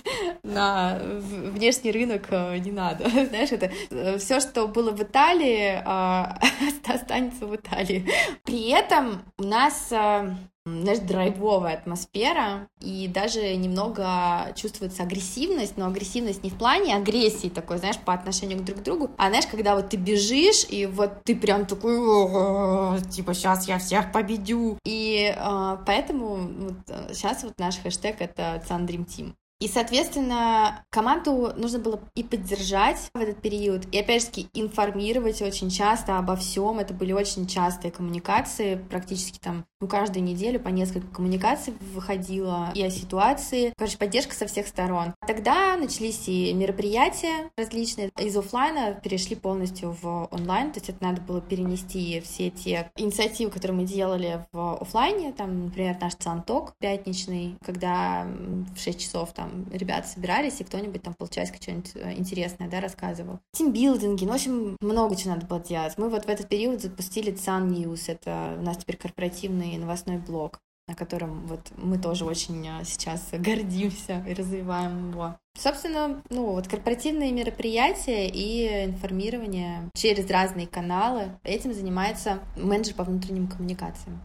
[0.42, 3.08] на внешний рынок э, не надо.
[3.08, 6.38] Знаешь, это э, все, что было в Италии, а,
[6.86, 8.06] останется в Италии.
[8.44, 10.34] При этом у нас э,
[10.66, 17.78] знаешь, драйвовая атмосфера, и даже немного чувствуется агрессивность, но агрессивность не в плане агрессии такой,
[17.78, 21.34] знаешь, по отношению к друг другу, а знаешь, когда вот ты бежишь, и вот ты
[21.34, 26.74] прям такой, типа, сейчас я всех победю, и э, поэтому
[27.12, 29.34] сейчас вот наш хэштег— это Sun Dream Team.
[29.60, 35.70] И, соответственно, команду нужно было и поддержать в этот период, и, опять же, информировать очень
[35.70, 36.78] часто обо всем.
[36.78, 42.82] Это были очень частые коммуникации, практически там ну, каждую неделю по несколько коммуникаций выходило и
[42.82, 43.72] о ситуации.
[43.76, 45.14] Короче, поддержка со всех сторон.
[45.26, 48.10] Тогда начались и мероприятия различные.
[48.18, 53.50] Из офлайна перешли полностью в онлайн, то есть это надо было перенести все те инициативы,
[53.50, 58.26] которые мы делали в офлайне, там, например, наш Цанток пятничный, когда
[58.74, 62.80] в 6 часов там там ребята собирались, и кто-нибудь там получается что-нибудь э, интересное, да,
[62.80, 63.40] рассказывал.
[63.52, 65.94] Тимбилдинги, ну, в общем, много чего надо было делать.
[65.98, 70.60] Мы вот в этот период запустили Sun News, это у нас теперь корпоративный новостной блог
[70.88, 75.36] на котором вот мы тоже очень э, сейчас гордимся и развиваем его.
[75.56, 81.38] Собственно, ну вот корпоративные мероприятия и информирование через разные каналы.
[81.44, 84.20] Этим занимается менеджер по внутренним коммуникациям.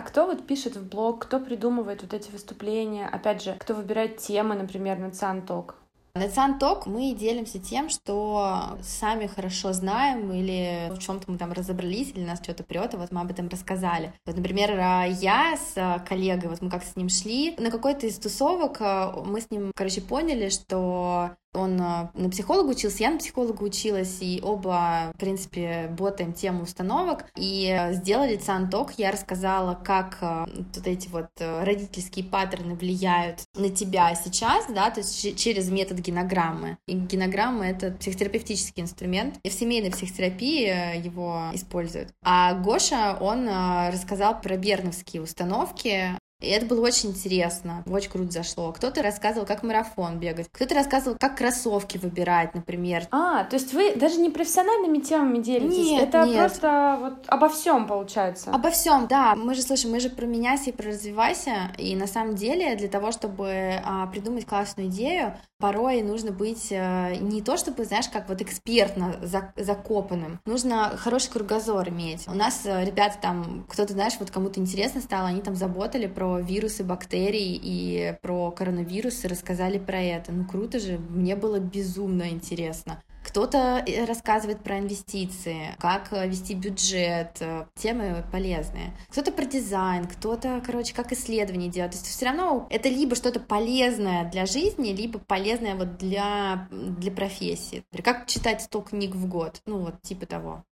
[0.00, 3.06] А кто вот пишет в блог, кто придумывает вот эти выступления?
[3.06, 5.74] Опять же, кто выбирает темы, например, на Цанток?
[6.14, 12.12] На Цанток мы делимся тем, что сами хорошо знаем или в чем-то мы там разобрались,
[12.14, 14.14] или нас что-то прет, и вот мы об этом рассказали.
[14.24, 18.18] Вот, например, а, я с коллегой, вот мы как с ним шли, на какой-то из
[18.18, 23.18] тусовок а, мы с ним, короче, поняли, что он а, на психолога учился, я на
[23.18, 27.26] психолога училась, и оба, в принципе, ботаем тему установок.
[27.36, 34.14] И сделали Цанток, я рассказала, как а, вот эти вот родительские паттерны влияют на тебя
[34.14, 36.78] сейчас, да, то есть через метод генограммы.
[36.86, 42.12] И генограмма— это психотерапевтический инструмент, и в семейной психотерапии его используют.
[42.22, 43.48] А Гоша, он
[43.88, 48.72] рассказал про берновские установки, и это было очень интересно, очень круто зашло.
[48.72, 53.06] Кто-то рассказывал, как марафон бегать, кто-то рассказывал, как кроссовки выбирать, например.
[53.10, 55.76] А, то есть вы даже не профессиональными темами делитесь?
[55.76, 56.38] Нет, Это нет.
[56.38, 58.50] просто вот обо всем получается?
[58.52, 59.34] Обо всем, да.
[59.34, 62.88] Мы же, слышим, мы же про меняйся и про развивайся, и на самом деле для
[62.88, 68.28] того, чтобы а, придумать классную идею, порой нужно быть а, не то, чтобы, знаешь, как
[68.28, 72.26] вот экспертно за, закопанным, нужно хороший кругозор иметь.
[72.26, 76.29] У нас а, ребята там, кто-то, знаешь, вот кому-то интересно стало, они там заботали про
[76.38, 80.32] вирусы, бактерии и про коронавирусы, рассказали про это.
[80.32, 83.02] Ну круто же, мне было безумно интересно.
[83.22, 88.96] Кто-то э, рассказывает про инвестиции, как э, вести бюджет, э, темы полезные.
[89.10, 91.92] Кто-то про дизайн, кто-то, короче, как исследования делать.
[91.92, 97.12] То есть все равно это либо что-то полезное для жизни, либо полезное вот для, для
[97.12, 97.84] профессии.
[98.02, 100.64] Как читать 100 книг в год, ну вот типа того.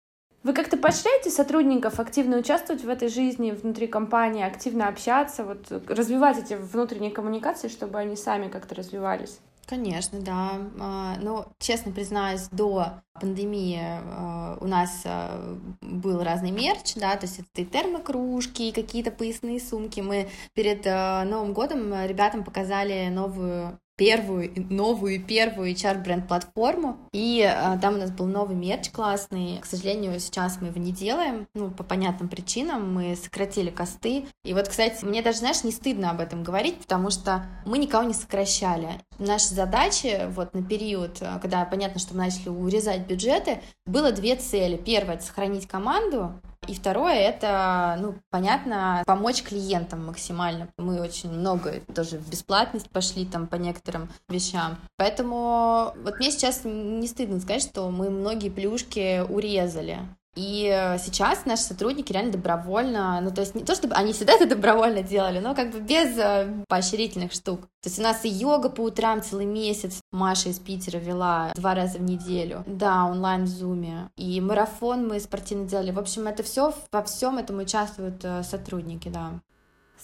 [0.43, 6.38] Вы как-то поощряете сотрудников активно участвовать в этой жизни внутри компании, активно общаться, вот развивать
[6.38, 9.39] эти внутренние коммуникации, чтобы они сами как-то развивались?
[9.67, 10.52] Конечно, да.
[10.80, 17.26] А, ну, честно признаюсь, до пандемии а, у нас а, был разный мерч, да, то
[17.26, 20.00] есть это и термокружки, какие-то поясные сумки.
[20.00, 27.98] Мы перед Новым годом ребятам показали новую первую, новую первую HR-бренд-платформу, и а, там у
[27.98, 29.58] нас был новый мерч классный.
[29.60, 34.26] К сожалению, сейчас мы его не делаем, ну, по понятным причинам, мы сократили косты.
[34.46, 38.04] И вот, кстати, мне даже, знаешь, не стыдно об этом говорить, потому что мы никого
[38.04, 39.02] не сокращали.
[39.18, 44.36] Наша задача вот на период, а, когда понятно, что мы начали урезать бюджеты, было две
[44.36, 44.78] цели.
[44.78, 50.68] Первое— это сохранить команду, и второе— это, ну, понятно, помочь клиентам максимально.
[50.78, 54.78] Мы очень много тоже в бесплатность пошли там по некоторым вещам.
[54.98, 60.00] Поэтому вот мне сейчас не стыдно сказать, что мы многие плюшки урезали.
[60.38, 64.34] И э, сейчас наши сотрудники реально добровольно, ну то есть не то, чтобы они всегда
[64.34, 67.62] это добровольно делали, но как бы без э, поощрительных штук.
[67.82, 71.73] То есть у нас и йога по утрам целый месяц Маша из Питера вела два
[71.73, 72.63] раза в неделю.
[72.67, 74.12] Да, онлайн в зуме.
[74.15, 75.89] И марафон мы спортивно делали.
[75.89, 79.32] В общем, это все, во всем этом участвуют э, сотрудники, да.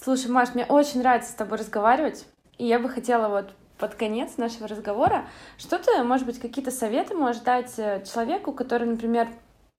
[0.01, 2.25] Слушай, Маш, мне очень нравится с тобой разговаривать.
[2.57, 5.27] И я бы хотела вот под конец нашего разговора,
[5.59, 9.27] что ты, может быть, какие-то советы можешь дать человеку, который, например,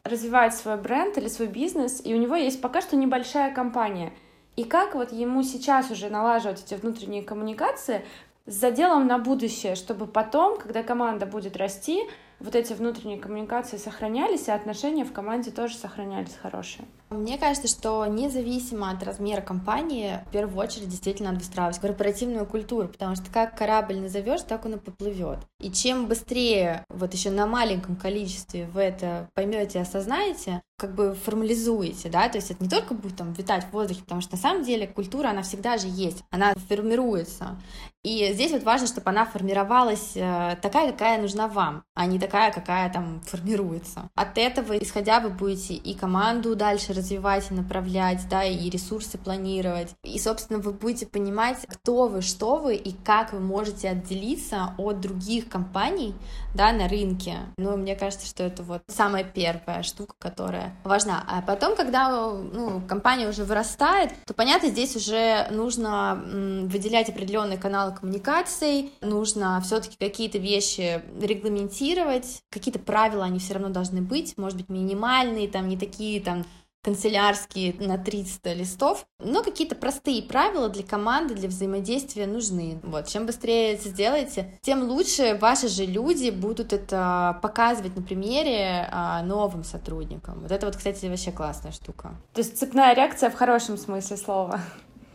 [0.04, 4.12] развивает свой бренд или свой бизнес, и у него есть пока что небольшая компания,
[4.56, 8.04] И как вот ему сейчас уже налаживать эти внутренние коммуникации
[8.46, 12.02] с заделом на будущее, чтобы потом, когда команда будет расти,
[12.38, 16.84] вот эти внутренние коммуникации сохранялись, и отношения в команде тоже сохранялись хорошие.
[17.14, 22.88] Мне кажется, что независимо от размера компании, в первую очередь действительно надо выстраивать корпоративную культуру,
[22.88, 25.38] потому что как корабль назовешь, так он и поплывет.
[25.60, 32.08] И чем быстрее, вот еще на маленьком количестве вы это поймете осознаете, как бы формализуете,
[32.08, 34.64] да, то есть это не только будет там витать в воздухе, потому что на самом
[34.64, 37.56] деле культура, она всегда же есть, она формируется.
[38.02, 42.52] И здесь вот важно, чтобы она формировалась э, такая, какая нужна вам, а не такая,
[42.52, 44.10] какая там формируется.
[44.14, 49.90] От этого, исходя, вы будете и команду дальше развивать и направлять, да, и ресурсы планировать.
[50.02, 55.00] И, собственно, вы будете понимать, кто вы, что вы и как вы можете отделиться от
[55.00, 56.14] других компаний,
[56.54, 57.38] да, на рынке.
[57.56, 61.24] Ну, мне кажется, что это вот самая первая штука, которая важна.
[61.28, 66.22] А потом, когда ну, компания уже вырастает, то, понятно, здесь уже нужно
[66.66, 74.02] выделять определенные каналы коммуникаций, нужно все-таки какие-то вещи регламентировать, какие-то правила, они все равно должны
[74.02, 76.44] быть, может быть, минимальные, там, не такие, там,
[76.84, 82.78] канцелярские на 300 листов, но какие-то простые правила для команды, для взаимодействия нужны.
[82.82, 88.86] Вот, чем быстрее это сделаете, тем лучше ваши же люди будут это показывать на примере
[88.92, 90.40] а, новым сотрудникам.
[90.40, 92.14] Вот это вот, кстати, вообще классная штука.
[92.34, 94.60] То есть цепная реакция в хорошем смысле слова.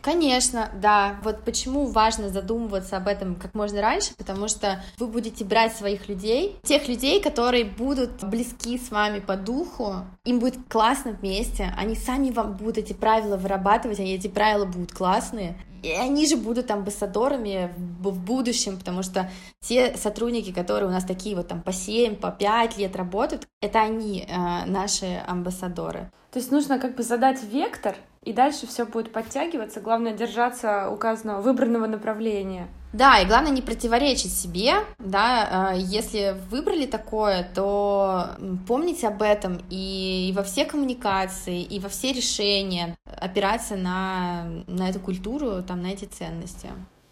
[0.02, 1.18] Конечно, да.
[1.22, 6.08] Вот почему важно задумываться об этом как можно раньше, потому что вы будете брать своих
[6.08, 11.94] людей, тех людей, которые будут близки с вами по духу, им будет классно вместе, они
[11.94, 16.70] сами вам будут эти правила вырабатывать, они эти правила будут классные, и они же будут
[16.70, 19.30] амбассадорами в, будущем, потому что
[19.60, 23.80] те сотрудники, которые у нас такие вот там по 7, по 5 лет работают, это
[23.80, 26.10] они, э, наши амбассадоры.
[26.32, 29.80] То есть нужно как бы задать вектор, и дальше все будет подтягиваться.
[29.80, 32.68] Главное держаться указанного выбранного направления.
[32.92, 38.30] Да, и главное не противоречить себе, да, э, если выбрали такое, то
[38.66, 44.98] помните об этом и во все коммуникации, и во все решения опираться на, на эту
[44.98, 46.68] культуру, там, на эти ценности.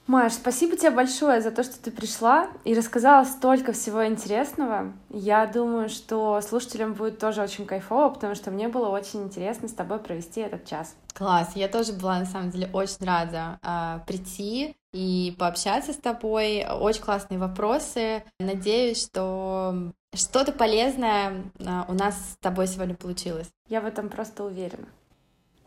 [0.09, 4.95] Маш, спасибо тебе большое за то, что ты пришла и рассказала столько всего интересного.
[5.11, 9.75] Я думаю, что слушателям будет тоже очень кайфово, потому что мне было очень интересно с
[9.75, 10.97] тобой провести этот час.
[11.13, 16.65] Класс, я тоже была на самом деле очень рада э, прийти и пообщаться с тобой.
[16.67, 18.25] Очень классные вопросы.
[18.41, 23.51] Надеюсь, что что-то полезное э, у нас с тобой сегодня получилось.
[23.69, 24.89] Я в этом просто уверена.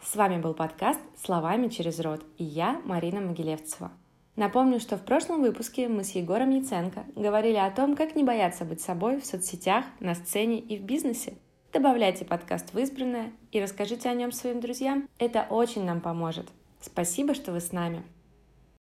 [0.04, 3.92] С вами был подкаст «Словами через рот» и я, Марина Могилевцева.
[4.36, 8.64] Напомню, что в прошлом выпуске мы с Егором Яценко говорили о том, как не бояться
[8.64, 11.34] быть собой в соцсетях, на сцене и в бизнесе.
[11.74, 15.08] Добавляйте подкаст в избранное и расскажите о нем своим друзьям.
[15.20, 16.48] Это очень нам поможет.
[16.80, 18.04] Спасибо, что вы с нами.